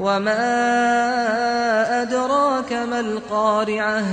وما 0.00 0.42
أدراك 2.02 2.72
ما 2.72 3.00
القارعة 3.00 4.04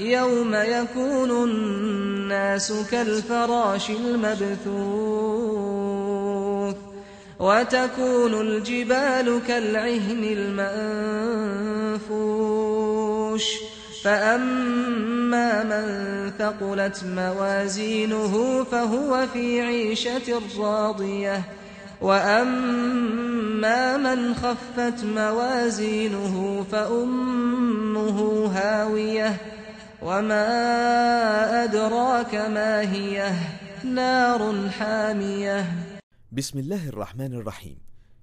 يوم 0.00 0.54
يكون 0.54 1.30
الناس 1.30 2.72
كالفراش 2.90 3.90
المبثوث 3.90 5.28
وتكون 7.38 8.40
الجبال 8.40 9.40
كالعهن 9.48 10.24
المنفوش 12.08 13.44
فأما 14.04 15.64
من 15.64 16.32
ثقلت 16.38 17.04
موازينه 17.04 18.64
فهو 18.64 19.26
في 19.32 19.60
عيشة 19.60 20.42
راضية 20.58 21.42
وأما 22.00 23.96
من 23.96 24.34
خفت 24.34 25.04
موازينه 25.04 26.62
فأمه 26.62 28.46
هاوية 28.46 29.36
وما 30.02 30.44
أدراك 31.64 32.34
ما 32.34 32.80
هي 32.80 33.32
نار 33.84 34.68
حامية 34.70 35.66
بسم 36.32 36.58
الله 36.58 36.88
الرحمن 36.88 37.34
الرحيم. 37.34 37.78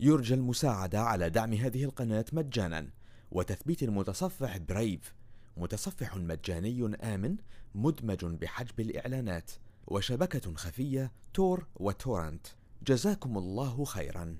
يرجى 0.00 0.34
المساعدة 0.34 1.00
على 1.00 1.30
دعم 1.30 1.52
هذه 1.52 1.84
القناة 1.84 2.24
مجانا. 2.32 2.86
وتثبيت 3.30 3.82
المتصفح 3.82 4.56
برايف 4.56 5.14
متصفح 5.56 6.16
مجاني 6.16 6.96
آمن 7.02 7.36
مدمج 7.74 8.24
بحجب 8.24 8.80
الإعلانات. 8.80 9.50
وشبكة 9.86 10.54
خفية 10.54 11.12
تور 11.34 11.66
وتورنت. 11.76 12.46
جزاكم 12.82 13.38
الله 13.38 13.84
خيرا. 13.84 14.36